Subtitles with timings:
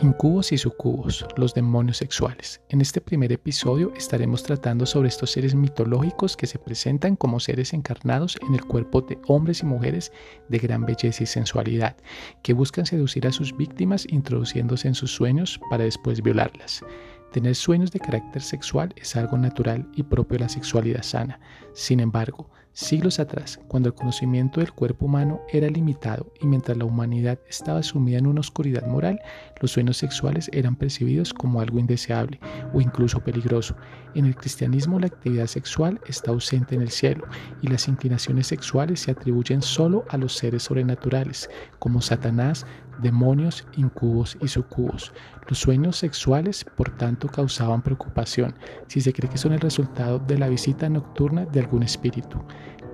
[0.00, 2.60] Incubos y sucubos, los demonios sexuales.
[2.68, 7.72] En este primer episodio estaremos tratando sobre estos seres mitológicos que se presentan como seres
[7.72, 10.12] encarnados en el cuerpo de hombres y mujeres
[10.48, 11.96] de gran belleza y sensualidad,
[12.44, 16.84] que buscan seducir a sus víctimas introduciéndose en sus sueños para después violarlas.
[17.32, 21.40] Tener sueños de carácter sexual es algo natural y propio de la sexualidad sana.
[21.74, 22.48] Sin embargo,
[22.78, 27.82] siglos atrás, cuando el conocimiento del cuerpo humano era limitado y mientras la humanidad estaba
[27.82, 29.20] sumida en una oscuridad moral,
[29.60, 32.38] los sueños sexuales eran percibidos como algo indeseable
[32.72, 33.74] o incluso peligroso.
[34.14, 37.24] En el cristianismo la actividad sexual está ausente en el cielo
[37.62, 41.50] y las inclinaciones sexuales se atribuyen solo a los seres sobrenaturales,
[41.80, 42.64] como Satanás,
[43.02, 45.12] demonios, incubos y sucubos.
[45.48, 48.54] Los sueños sexuales, por tanto, causaban preocupación
[48.86, 52.38] si se cree que son el resultado de la visita nocturna de algún espíritu.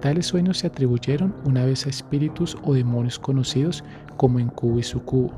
[0.00, 3.84] Tales sueños se atribuyeron una vez a espíritus o demonios conocidos
[4.16, 5.32] como incubo y sucubo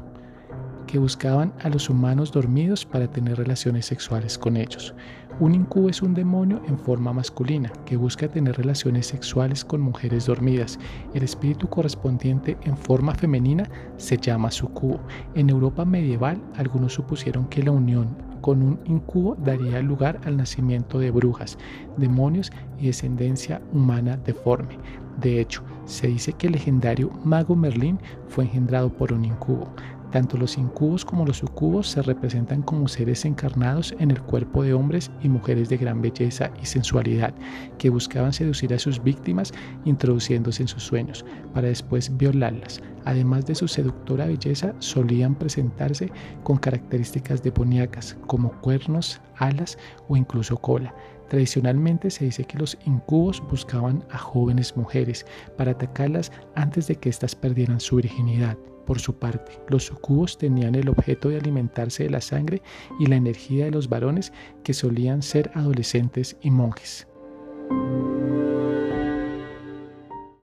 [0.87, 4.95] que buscaban a los humanos dormidos para tener relaciones sexuales con ellos.
[5.39, 10.27] Un incubo es un demonio en forma masculina que busca tener relaciones sexuales con mujeres
[10.27, 10.79] dormidas.
[11.13, 15.01] El espíritu correspondiente en forma femenina se llama sucubo.
[15.35, 20.99] En Europa medieval, algunos supusieron que la unión con un incubo daría lugar al nacimiento
[20.99, 21.59] de brujas,
[21.97, 24.79] demonios y descendencia humana deforme.
[25.21, 29.69] De hecho, se dice que el legendario mago Merlín fue engendrado por un incubo.
[30.17, 34.73] Tanto los incubos como los sucubos se representan como seres encarnados en el cuerpo de
[34.73, 37.35] hombres y mujeres de gran belleza y sensualidad,
[37.77, 39.53] que buscaban seducir a sus víctimas
[39.85, 42.81] introduciéndose en sus sueños, para después violarlas.
[43.05, 46.11] Además de su seductora belleza, solían presentarse
[46.45, 50.95] con características demoníacas, como cuernos, alas o incluso cola.
[51.29, 57.09] Tradicionalmente se dice que los incubos buscaban a jóvenes mujeres para atacarlas antes de que
[57.09, 58.57] éstas perdieran su virginidad.
[58.87, 62.63] Por su parte, los sucubos tenían el objeto de alimentarse de la sangre
[63.01, 67.09] y la energía de los varones que solían ser adolescentes y monjes.